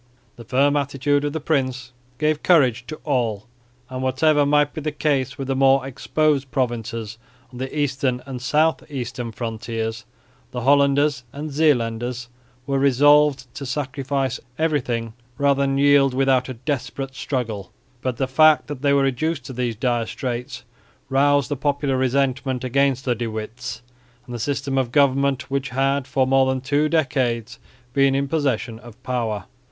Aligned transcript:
The 0.35 0.45
firm 0.45 0.75
attitude 0.77 1.23
of 1.25 1.31
the 1.33 1.39
prince 1.39 1.91
gave 2.17 2.41
courage 2.41 2.87
to 2.87 2.95
all; 3.03 3.45
and, 3.87 4.01
whatever 4.01 4.47
might 4.47 4.73
be 4.73 4.81
the 4.81 4.91
case 4.91 5.37
with 5.37 5.47
the 5.47 5.55
more 5.55 5.85
exposed 5.85 6.49
provinces 6.49 7.19
on 7.51 7.59
the 7.59 7.77
eastern 7.79 8.23
and 8.25 8.41
south 8.41 8.81
eastern 8.89 9.31
frontiers, 9.31 10.05
the 10.49 10.61
Hollanders 10.61 11.23
and 11.31 11.51
Zeelanders 11.51 12.29
were 12.65 12.79
resolved 12.79 13.45
to 13.53 13.63
sacrifice 13.63 14.39
everything 14.57 15.13
rather 15.37 15.61
than 15.61 15.77
yield 15.77 16.15
without 16.15 16.49
a 16.49 16.55
desperate 16.55 17.13
struggle. 17.13 17.71
But 18.01 18.17
the 18.17 18.25
fact 18.27 18.65
that 18.65 18.81
they 18.81 18.93
were 18.93 19.03
reduced 19.03 19.43
to 19.45 19.53
these 19.53 19.75
dire 19.75 20.07
straits 20.07 20.63
roused 21.09 21.49
the 21.49 21.55
popular 21.55 21.95
resentment 21.95 22.63
against 22.63 23.05
the 23.05 23.13
De 23.13 23.27
Witts 23.27 23.83
and 24.25 24.33
the 24.33 24.39
system 24.39 24.79
of 24.79 24.91
government 24.91 25.51
which 25.51 25.69
had 25.69 26.07
for 26.07 26.25
more 26.25 26.47
than 26.47 26.59
two 26.61 26.89
decades 26.89 27.59
been 27.93 28.15
in 28.15 28.27
possession 28.27 28.79
of 28.79 29.03
power. 29.03 29.45